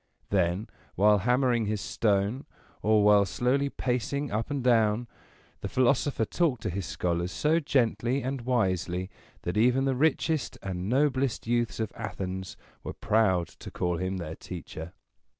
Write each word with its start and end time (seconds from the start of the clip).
Then, 0.31 0.67
while 0.95 1.19
hammering 1.19 1.67
his 1.67 1.79
stone, 1.79 2.47
or 2.81 3.03
while 3.03 3.23
slowly 3.23 3.69
pacing 3.69 4.31
up 4.31 4.49
and 4.49 4.63
down, 4.63 5.07
the 5.59 5.67
philosopher 5.69 6.25
talked 6.25 6.63
to 6.63 6.71
his 6.71 6.87
scholars 6.87 7.31
so 7.31 7.59
gently 7.59 8.23
and 8.23 8.41
wisely, 8.41 9.11
that 9.43 9.57
even 9.57 9.85
the 9.85 9.93
richest 9.93 10.57
and 10.63 10.89
noblest 10.89 11.45
youths 11.45 11.79
of 11.79 11.93
Athens 11.95 12.57
were 12.83 12.93
proud 12.93 13.47
to 13.49 13.69
call 13.69 13.97
him 13.97 14.17
their 14.17 14.33
teacher. 14.35 14.93